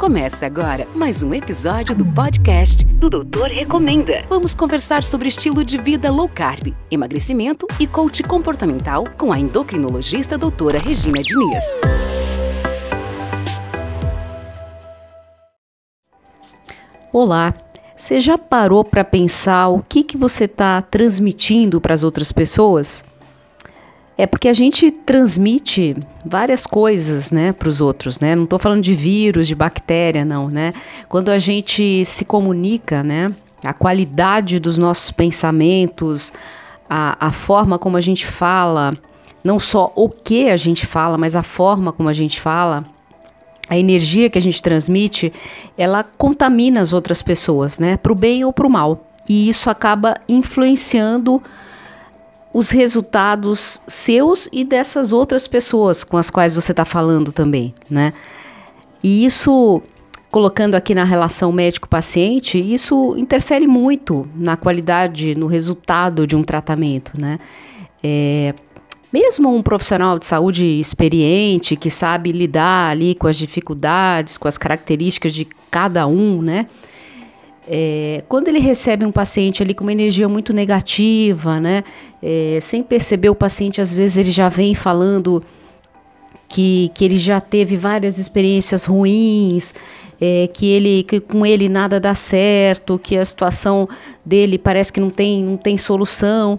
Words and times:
Começa 0.00 0.46
agora 0.46 0.88
mais 0.94 1.22
um 1.22 1.34
episódio 1.34 1.94
do 1.94 2.06
podcast 2.06 2.86
do 2.86 3.10
Doutor 3.10 3.48
Recomenda. 3.48 4.24
Vamos 4.30 4.54
conversar 4.54 5.04
sobre 5.04 5.28
estilo 5.28 5.62
de 5.62 5.76
vida 5.76 6.10
low 6.10 6.26
carb, 6.26 6.74
emagrecimento 6.90 7.66
e 7.78 7.86
coach 7.86 8.22
comportamental 8.22 9.04
com 9.18 9.30
a 9.30 9.38
endocrinologista 9.38 10.38
doutora 10.38 10.78
Regina 10.78 11.20
Diniz. 11.20 11.64
Olá, 17.12 17.52
você 17.94 18.18
já 18.18 18.38
parou 18.38 18.82
para 18.82 19.04
pensar 19.04 19.68
o 19.68 19.82
que, 19.86 20.02
que 20.02 20.16
você 20.16 20.44
está 20.44 20.80
transmitindo 20.80 21.78
para 21.78 21.92
as 21.92 22.02
outras 22.02 22.32
pessoas? 22.32 23.04
É 24.20 24.26
porque 24.26 24.48
a 24.48 24.52
gente 24.52 24.90
transmite 24.90 25.96
várias 26.22 26.66
coisas, 26.66 27.30
né, 27.30 27.54
para 27.54 27.70
os 27.70 27.80
outros, 27.80 28.20
né? 28.20 28.36
Não 28.36 28.44
estou 28.44 28.58
falando 28.58 28.82
de 28.82 28.92
vírus, 28.92 29.46
de 29.46 29.54
bactéria, 29.54 30.26
não, 30.26 30.48
né? 30.48 30.74
Quando 31.08 31.30
a 31.30 31.38
gente 31.38 32.04
se 32.04 32.26
comunica, 32.26 33.02
né, 33.02 33.32
a 33.64 33.72
qualidade 33.72 34.60
dos 34.60 34.76
nossos 34.76 35.10
pensamentos, 35.10 36.34
a, 36.86 37.28
a 37.28 37.32
forma 37.32 37.78
como 37.78 37.96
a 37.96 38.00
gente 38.02 38.26
fala, 38.26 38.92
não 39.42 39.58
só 39.58 39.90
o 39.96 40.10
que 40.10 40.50
a 40.50 40.56
gente 40.58 40.84
fala, 40.84 41.16
mas 41.16 41.34
a 41.34 41.42
forma 41.42 41.90
como 41.90 42.10
a 42.10 42.12
gente 42.12 42.38
fala, 42.38 42.84
a 43.70 43.78
energia 43.78 44.28
que 44.28 44.36
a 44.36 44.42
gente 44.42 44.62
transmite, 44.62 45.32
ela 45.78 46.04
contamina 46.04 46.82
as 46.82 46.92
outras 46.92 47.22
pessoas, 47.22 47.78
né, 47.78 47.96
para 47.96 48.12
o 48.12 48.14
bem 48.14 48.44
ou 48.44 48.52
para 48.52 48.66
o 48.66 48.70
mal. 48.70 49.02
E 49.26 49.48
isso 49.48 49.70
acaba 49.70 50.14
influenciando 50.28 51.42
os 52.52 52.70
resultados 52.70 53.78
seus 53.86 54.48
e 54.52 54.64
dessas 54.64 55.12
outras 55.12 55.46
pessoas 55.46 56.02
com 56.02 56.16
as 56.16 56.30
quais 56.30 56.54
você 56.54 56.72
está 56.72 56.84
falando 56.84 57.32
também, 57.32 57.74
né? 57.88 58.12
E 59.02 59.24
isso, 59.24 59.80
colocando 60.30 60.74
aqui 60.74 60.94
na 60.94 61.04
relação 61.04 61.52
médico-paciente, 61.52 62.58
isso 62.58 63.14
interfere 63.16 63.66
muito 63.66 64.28
na 64.34 64.56
qualidade, 64.56 65.34
no 65.34 65.46
resultado 65.46 66.26
de 66.26 66.36
um 66.36 66.42
tratamento, 66.42 67.18
né? 67.18 67.38
É, 68.02 68.54
mesmo 69.12 69.54
um 69.54 69.62
profissional 69.62 70.18
de 70.18 70.26
saúde 70.26 70.64
experiente, 70.64 71.76
que 71.76 71.90
sabe 71.90 72.30
lidar 72.32 72.90
ali 72.90 73.14
com 73.14 73.26
as 73.26 73.36
dificuldades, 73.36 74.36
com 74.36 74.48
as 74.48 74.58
características 74.58 75.32
de 75.32 75.46
cada 75.70 76.06
um, 76.06 76.42
né? 76.42 76.66
É, 77.68 78.24
quando 78.28 78.48
ele 78.48 78.58
recebe 78.58 79.04
um 79.04 79.12
paciente 79.12 79.62
ali 79.62 79.74
com 79.74 79.84
uma 79.84 79.92
energia 79.92 80.28
muito 80.28 80.52
negativa, 80.52 81.60
né, 81.60 81.84
é, 82.22 82.58
sem 82.60 82.82
perceber 82.82 83.28
o 83.28 83.34
paciente, 83.34 83.80
às 83.80 83.92
vezes 83.92 84.16
ele 84.16 84.30
já 84.30 84.48
vem 84.48 84.74
falando 84.74 85.42
que, 86.48 86.90
que 86.94 87.04
ele 87.04 87.16
já 87.16 87.40
teve 87.40 87.76
várias 87.76 88.18
experiências 88.18 88.84
ruins, 88.84 89.72
é, 90.20 90.48
que 90.52 90.66
ele 90.66 91.04
que 91.04 91.20
com 91.20 91.46
ele 91.46 91.68
nada 91.68 92.00
dá 92.00 92.14
certo, 92.14 92.98
que 92.98 93.16
a 93.16 93.24
situação 93.24 93.88
dele 94.26 94.58
parece 94.58 94.92
que 94.92 95.00
não 95.00 95.10
tem, 95.10 95.44
não 95.44 95.56
tem 95.56 95.78
solução. 95.78 96.58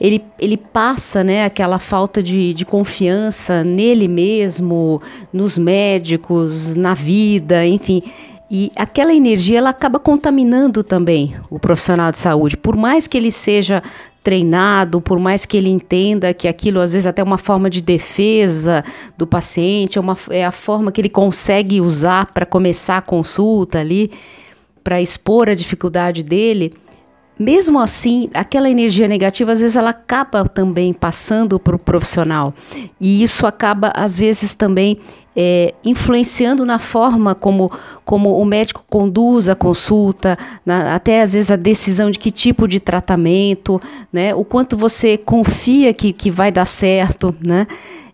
Ele, 0.00 0.24
ele 0.38 0.56
passa 0.56 1.22
né, 1.22 1.44
aquela 1.44 1.78
falta 1.78 2.22
de, 2.22 2.54
de 2.54 2.64
confiança 2.64 3.62
nele 3.62 4.08
mesmo, 4.08 5.02
nos 5.30 5.58
médicos, 5.58 6.74
na 6.74 6.94
vida, 6.94 7.66
enfim. 7.66 8.02
E 8.50 8.72
aquela 8.74 9.14
energia 9.14 9.58
ela 9.58 9.70
acaba 9.70 10.00
contaminando 10.00 10.82
também 10.82 11.36
o 11.48 11.58
profissional 11.58 12.10
de 12.10 12.18
saúde. 12.18 12.56
Por 12.56 12.74
mais 12.74 13.06
que 13.06 13.16
ele 13.16 13.30
seja 13.30 13.80
treinado, 14.24 15.00
por 15.00 15.20
mais 15.20 15.46
que 15.46 15.56
ele 15.56 15.70
entenda 15.70 16.34
que 16.34 16.48
aquilo 16.48 16.80
às 16.80 16.92
vezes 16.92 17.06
até 17.06 17.22
é 17.22 17.24
uma 17.24 17.38
forma 17.38 17.70
de 17.70 17.80
defesa 17.80 18.84
do 19.16 19.24
paciente, 19.26 19.98
é, 19.98 20.00
uma, 20.00 20.16
é 20.30 20.44
a 20.44 20.50
forma 20.50 20.90
que 20.90 21.00
ele 21.00 21.08
consegue 21.08 21.80
usar 21.80 22.26
para 22.26 22.44
começar 22.44 22.96
a 22.96 23.02
consulta 23.02 23.78
ali, 23.78 24.10
para 24.82 25.00
expor 25.00 25.48
a 25.48 25.54
dificuldade 25.54 26.24
dele. 26.24 26.74
Mesmo 27.38 27.78
assim, 27.78 28.28
aquela 28.34 28.68
energia 28.68 29.08
negativa, 29.08 29.52
às 29.52 29.62
vezes, 29.62 29.74
ela 29.74 29.90
acaba 29.90 30.44
também 30.44 30.92
passando 30.92 31.58
para 31.58 31.74
o 31.74 31.78
profissional. 31.78 32.52
E 33.00 33.22
isso 33.22 33.46
acaba, 33.46 33.90
às 33.96 34.18
vezes, 34.18 34.54
também 34.54 34.98
é, 35.36 35.74
influenciando 35.84 36.64
na 36.64 36.78
forma 36.78 37.34
como, 37.34 37.70
como 38.04 38.40
o 38.40 38.44
médico 38.44 38.84
conduz 38.88 39.48
a 39.48 39.54
consulta, 39.54 40.36
na, 40.64 40.94
até 40.94 41.22
às 41.22 41.34
vezes 41.34 41.50
a 41.50 41.56
decisão 41.56 42.10
de 42.10 42.18
que 42.18 42.30
tipo 42.30 42.66
de 42.66 42.80
tratamento, 42.80 43.80
né? 44.12 44.34
O 44.34 44.44
quanto 44.44 44.76
você 44.76 45.16
confia 45.16 45.94
que, 45.94 46.12
que 46.12 46.30
vai 46.30 46.50
dar 46.50 46.66
certo, 46.66 47.34
né? 47.40 47.66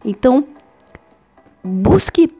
Então, 0.04 0.44
busque, 1.66 2.30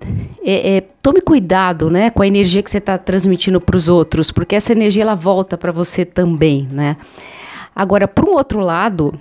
é, 0.44 0.76
é, 0.76 0.81
tome 1.03 1.20
cuidado, 1.20 1.91
né, 1.91 2.10
com 2.10 2.22
a 2.22 2.26
energia 2.26 2.62
que 2.62 2.70
você 2.70 2.78
está 2.78 2.97
transmitindo 2.97 3.60
para 3.60 3.76
os 3.76 3.88
outros, 3.88 4.31
porque 4.31 4.54
essa 4.54 4.72
energia 4.72 5.03
ela 5.03 5.16
volta 5.16 5.58
para 5.58 5.72
você 5.72 6.04
também, 6.04 6.69
né? 6.70 6.97
Agora, 7.75 8.06
por 8.06 8.28
um 8.28 8.32
outro 8.32 8.60
lado, 8.60 9.12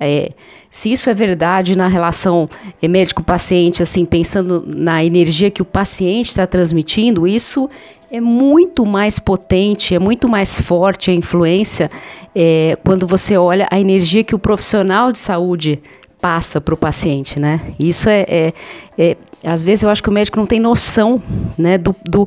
é, 0.00 0.32
se 0.70 0.92
isso 0.92 1.08
é 1.08 1.14
verdade 1.14 1.76
na 1.76 1.88
relação 1.88 2.48
médico-paciente, 2.82 3.82
assim, 3.82 4.04
pensando 4.04 4.64
na 4.66 5.04
energia 5.04 5.50
que 5.50 5.62
o 5.62 5.64
paciente 5.64 6.28
está 6.28 6.46
transmitindo, 6.46 7.26
isso 7.26 7.68
é 8.10 8.20
muito 8.20 8.86
mais 8.86 9.18
potente, 9.18 9.94
é 9.94 9.98
muito 9.98 10.28
mais 10.28 10.60
forte 10.60 11.10
a 11.10 11.14
influência 11.14 11.90
é, 12.34 12.76
quando 12.84 13.06
você 13.06 13.36
olha 13.36 13.66
a 13.70 13.78
energia 13.78 14.24
que 14.24 14.34
o 14.34 14.38
profissional 14.38 15.12
de 15.12 15.18
saúde 15.18 15.80
passa 16.20 16.60
para 16.60 16.74
o 16.74 16.76
paciente, 16.76 17.38
né? 17.38 17.60
Isso 17.78 18.08
é, 18.08 18.24
é, 18.28 18.52
é, 18.98 19.16
às 19.44 19.62
vezes 19.62 19.82
eu 19.82 19.90
acho 19.90 20.02
que 20.02 20.08
o 20.08 20.12
médico 20.12 20.38
não 20.38 20.46
tem 20.46 20.58
noção, 20.58 21.22
né, 21.56 21.78
do, 21.78 21.94
do, 22.04 22.26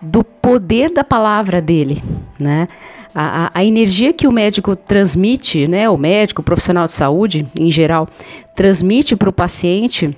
do 0.00 0.22
poder 0.24 0.90
da 0.90 1.04
palavra 1.04 1.60
dele, 1.60 2.02
né? 2.38 2.68
A, 3.14 3.50
a, 3.52 3.64
energia 3.64 4.12
que 4.12 4.26
o 4.26 4.32
médico 4.32 4.76
transmite, 4.76 5.66
né, 5.66 5.90
o 5.90 5.96
médico, 5.96 6.42
o 6.42 6.44
profissional 6.44 6.86
de 6.86 6.92
saúde, 6.92 7.46
em 7.58 7.70
geral, 7.70 8.08
transmite 8.54 9.16
para 9.16 9.28
o 9.28 9.32
paciente, 9.32 10.14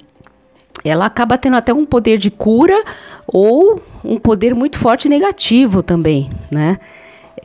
ela 0.85 1.07
acaba 1.07 1.39
tendo 1.39 1.57
até 1.57 1.73
um 1.73 1.87
poder 1.87 2.19
de 2.19 2.31
cura 2.31 2.83
ou 3.27 3.81
um 4.05 4.19
poder 4.19 4.55
muito 4.55 4.79
forte 4.79 5.09
negativo 5.09 5.83
também, 5.83 6.29
né? 6.51 6.77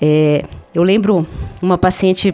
É, 0.01 0.43
eu 0.73 0.83
lembro 0.83 1.25
uma 1.61 1.77
paciente 1.77 2.33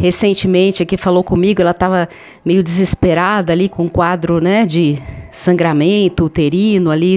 recentemente 0.00 0.82
aqui 0.82 0.96
falou 0.96 1.22
comigo, 1.22 1.60
ela 1.60 1.72
estava 1.72 2.08
meio 2.42 2.62
desesperada 2.62 3.52
ali 3.52 3.68
com 3.68 3.84
um 3.84 3.88
quadro, 3.88 4.40
né, 4.40 4.64
de 4.64 4.98
sangramento 5.30 6.24
uterino 6.24 6.90
ali 6.90 7.16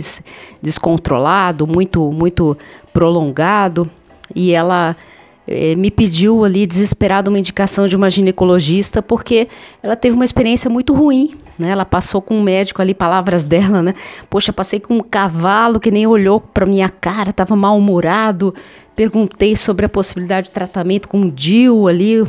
descontrolado, 0.61 1.65
muito 1.65 2.11
muito 2.11 2.57
prolongado, 2.91 3.89
e 4.35 4.51
ela 4.51 4.95
me 5.77 5.91
pediu 5.91 6.45
ali 6.45 6.65
desesperada 6.65 7.29
uma 7.29 7.39
indicação 7.39 7.87
de 7.87 7.95
uma 7.95 8.09
ginecologista 8.09 9.01
porque 9.01 9.47
ela 9.81 9.95
teve 9.95 10.15
uma 10.15 10.25
experiência 10.25 10.69
muito 10.69 10.93
ruim. 10.93 11.35
Né? 11.59 11.69
Ela 11.69 11.85
passou 11.85 12.21
com 12.21 12.35
um 12.35 12.41
médico 12.41 12.81
ali, 12.81 12.93
palavras 12.93 13.43
dela, 13.43 13.81
né? 13.81 13.93
Poxa, 14.29 14.51
passei 14.51 14.79
com 14.79 14.95
um 14.95 15.01
cavalo 15.01 15.79
que 15.79 15.91
nem 15.91 16.07
olhou 16.07 16.39
para 16.39 16.65
minha 16.65 16.89
cara, 16.89 17.29
estava 17.29 17.55
mal-humorado. 17.55 18.53
Perguntei 18.95 19.55
sobre 19.55 19.85
a 19.85 19.89
possibilidade 19.89 20.47
de 20.47 20.51
tratamento 20.51 21.07
com 21.07 21.19
um 21.19 21.29
DIL 21.29 21.87
ali. 21.87 22.25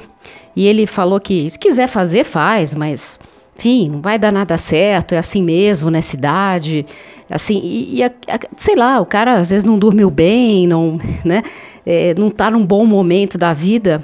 E 0.55 0.67
ele 0.67 0.87
falou 0.87 1.19
que 1.19 1.49
se 1.49 1.59
quiser 1.59 1.87
fazer, 1.87 2.25
faz, 2.25 2.75
mas 2.75 3.19
enfim, 3.57 3.89
não 3.89 4.01
vai 4.01 4.19
dar 4.19 4.33
nada 4.33 4.59
certo, 4.59 5.15
é 5.15 5.19
assim 5.19 5.43
mesmo 5.43 5.89
nessa 5.89 6.17
idade, 6.17 6.85
assim, 7.31 7.61
e, 7.63 7.97
e 7.97 8.03
a, 8.03 8.07
a, 8.07 8.39
sei 8.57 8.75
lá, 8.75 9.01
o 9.01 9.07
cara 9.07 9.35
às 9.35 9.51
vezes 9.51 9.65
não 9.65 9.79
dormiu 9.79 10.11
bem, 10.11 10.67
não, 10.67 10.99
né, 11.25 11.43
é, 11.87 12.15
não 12.15 12.29
está 12.29 12.51
num 12.51 12.65
bom 12.65 12.87
momento 12.87 13.37
da 13.37 13.53
vida, 13.53 14.03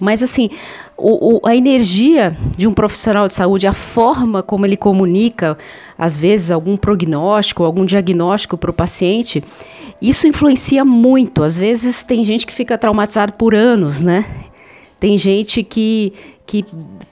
mas 0.00 0.22
assim, 0.22 0.48
o, 0.96 1.36
o, 1.36 1.46
a 1.46 1.54
energia 1.54 2.36
de 2.56 2.66
um 2.66 2.72
profissional 2.72 3.26
de 3.26 3.34
saúde, 3.34 3.66
a 3.66 3.72
forma 3.72 4.42
como 4.42 4.64
ele 4.64 4.76
comunica, 4.76 5.58
às 5.96 6.16
vezes 6.16 6.50
algum 6.50 6.76
prognóstico, 6.76 7.64
algum 7.64 7.84
diagnóstico 7.84 8.56
para 8.56 8.70
o 8.70 8.74
paciente, 8.74 9.42
isso 10.00 10.28
influencia 10.28 10.84
muito. 10.84 11.42
Às 11.42 11.58
vezes 11.58 12.02
tem 12.02 12.24
gente 12.24 12.46
que 12.46 12.52
fica 12.52 12.78
traumatizado 12.78 13.32
por 13.32 13.54
anos, 13.54 14.00
né? 14.00 14.24
Tem 15.00 15.16
gente 15.18 15.62
que, 15.62 16.12
que 16.46 16.64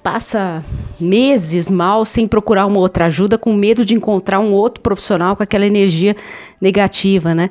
passa 0.02 0.64
meses 0.98 1.70
mal 1.70 2.04
sem 2.04 2.26
procurar 2.26 2.66
uma 2.66 2.78
outra 2.78 3.06
ajuda, 3.06 3.36
com 3.36 3.52
medo 3.52 3.84
de 3.84 3.94
encontrar 3.94 4.40
um 4.40 4.52
outro 4.52 4.80
profissional 4.80 5.36
com 5.36 5.42
aquela 5.42 5.66
energia 5.66 6.16
negativa, 6.60 7.34
né? 7.34 7.50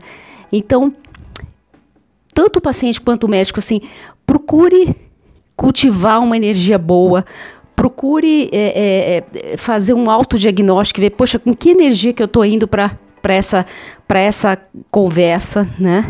Então, 0.52 0.94
tanto 2.56 2.58
o 2.58 2.62
paciente 2.62 3.02
quanto 3.02 3.26
o 3.26 3.30
médico, 3.30 3.60
assim, 3.60 3.82
procure 4.26 4.96
cultivar 5.56 6.22
uma 6.22 6.36
energia 6.36 6.78
boa, 6.78 7.26
procure 7.76 8.50
é, 8.52 9.24
é, 9.34 9.54
é 9.54 9.58
fazer 9.58 9.94
um 9.94 10.10
autodiagnóstico, 10.10 11.02
ver, 11.02 11.12
poxa, 11.12 11.40
com 11.40 11.54
que 11.54 11.70
energia 11.70 12.14
que 12.14 12.22
eu 12.22 12.26
estou 12.26 12.46
indo 12.46 12.68
para 12.68 12.92
essa, 13.24 13.66
essa 14.10 14.58
conversa, 14.92 15.68
né? 15.80 16.06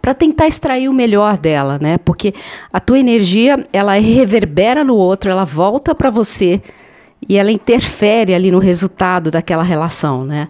para 0.00 0.12
tentar 0.12 0.46
extrair 0.46 0.86
o 0.86 0.92
melhor 0.92 1.38
dela, 1.38 1.78
né? 1.80 1.96
Porque 1.96 2.34
a 2.70 2.78
tua 2.78 2.98
energia, 2.98 3.64
ela 3.72 3.94
reverbera 3.94 4.84
no 4.84 4.94
outro, 4.96 5.30
ela 5.30 5.46
volta 5.46 5.94
para 5.94 6.10
você 6.10 6.60
e 7.26 7.38
ela 7.38 7.50
interfere 7.50 8.34
ali 8.34 8.50
no 8.50 8.58
resultado 8.58 9.30
daquela 9.30 9.62
relação, 9.62 10.22
né? 10.22 10.48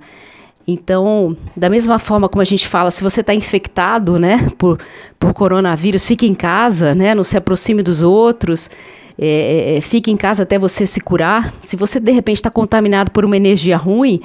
Então, 0.66 1.37
da 1.55 1.69
mesma 1.69 1.99
forma 1.99 2.28
como 2.28 2.40
a 2.40 2.44
gente 2.44 2.66
fala, 2.66 2.90
se 2.90 3.02
você 3.02 3.20
está 3.20 3.34
infectado, 3.34 4.19
né, 4.19 4.49
por, 4.56 4.78
por 5.19 5.34
coronavírus, 5.34 6.05
fique 6.05 6.26
em 6.26 6.34
casa, 6.34 6.94
né, 6.94 7.14
não 7.14 7.22
se 7.25 7.37
aproxime 7.37 7.82
dos 7.82 8.02
outros, 8.02 8.70
é, 9.19 9.75
é, 9.75 9.76
é 9.76 9.81
fique 9.81 10.11
em 10.11 10.16
casa 10.16 10.43
até 10.43 10.58
você 10.58 10.87
se 10.87 11.00
curar. 11.00 11.52
Se 11.62 11.76
você 11.76 12.00
de 12.00 12.11
repente 12.11 12.37
está 12.37 12.50
contaminado 12.50 13.11
por 13.11 13.25
uma 13.25 13.37
energia 13.37 13.76
ruim, 13.76 14.20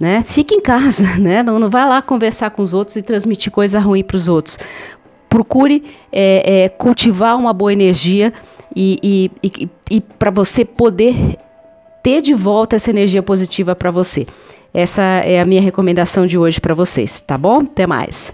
né, 0.00 0.24
fique 0.26 0.54
em 0.54 0.60
casa, 0.60 1.16
né, 1.20 1.42
não, 1.42 1.58
não 1.58 1.68
lá 1.70 2.00
conversar 2.00 2.50
com 2.50 2.62
os 2.62 2.72
outros 2.72 2.96
e 2.96 3.02
transmitir 3.02 3.52
coisa 3.52 3.78
ruim 3.78 4.02
para 4.02 4.16
os 4.16 4.28
outros. 4.28 4.58
Procure 5.28 5.84
é, 6.10 6.64
é, 6.64 6.68
cultivar 6.70 7.36
uma 7.36 7.52
boa 7.52 7.72
energia 7.72 8.32
e, 8.74 8.98
e, 9.02 9.30
e, 9.42 9.68
e 9.90 10.00
para 10.00 10.30
você 10.30 10.64
poder 10.64 11.36
ter 12.02 12.20
de 12.20 12.34
volta 12.34 12.76
essa 12.76 12.90
energia 12.90 13.22
positiva 13.22 13.74
para 13.74 13.90
você. 13.90 14.26
Essa 14.74 15.02
é 15.02 15.40
a 15.40 15.44
minha 15.44 15.60
recomendação 15.60 16.26
de 16.26 16.38
hoje 16.38 16.60
para 16.60 16.74
vocês, 16.74 17.20
tá 17.20 17.36
bom? 17.36 17.60
Até 17.60 17.86
mais. 17.86 18.32